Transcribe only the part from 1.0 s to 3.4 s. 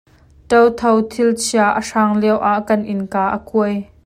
thilchia a hrang lio ah kan innka a